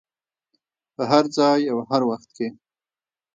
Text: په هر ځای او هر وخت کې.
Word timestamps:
په 0.95 1.03
هر 1.11 1.23
ځای 1.37 1.61
او 1.73 1.77
هر 1.89 2.01
وخت 2.09 2.29
کې. 2.37 2.47